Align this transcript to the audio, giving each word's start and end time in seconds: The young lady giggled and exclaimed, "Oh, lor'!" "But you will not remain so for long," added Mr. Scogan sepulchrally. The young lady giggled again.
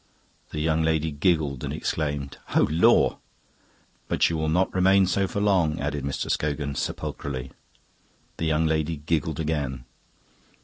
The 0.49 0.59
young 0.59 0.81
lady 0.81 1.11
giggled 1.11 1.63
and 1.63 1.71
exclaimed, 1.71 2.37
"Oh, 2.55 2.67
lor'!" 2.71 3.19
"But 4.07 4.31
you 4.31 4.35
will 4.37 4.49
not 4.49 4.73
remain 4.73 5.05
so 5.05 5.27
for 5.27 5.39
long," 5.39 5.79
added 5.79 6.03
Mr. 6.03 6.27
Scogan 6.31 6.73
sepulchrally. 6.73 7.51
The 8.37 8.45
young 8.47 8.65
lady 8.65 8.95
giggled 8.97 9.39
again. 9.39 9.85